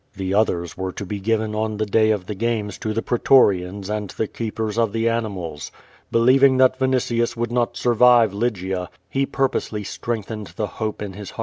[0.15, 3.87] The others were to be given on the day of the games to the pretorians
[3.87, 5.71] aiul the keepers of the animals.
[6.11, 11.35] Believing that Vinitius would not survive Lygia, he purposely strengthened the hope in his 394
[11.35, 11.39] <?^^ VADI8.